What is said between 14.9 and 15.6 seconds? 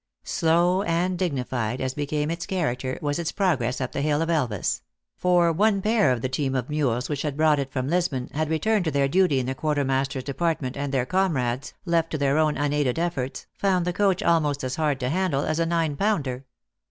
to handle as